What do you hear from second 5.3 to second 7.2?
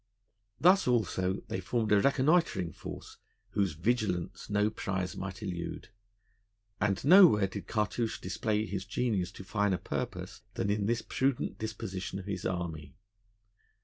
elude; and